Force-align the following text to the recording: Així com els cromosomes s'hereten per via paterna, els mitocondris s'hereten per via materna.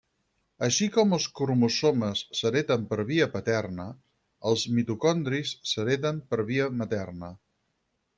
Així 0.67 0.85
com 0.93 1.11
els 1.17 1.25
cromosomes 1.39 2.23
s'hereten 2.39 2.87
per 2.93 3.05
via 3.09 3.27
paterna, 3.33 3.85
els 4.53 4.63
mitocondris 4.79 5.53
s'hereten 5.73 6.23
per 6.33 6.41
via 6.49 6.71
materna. 6.81 7.31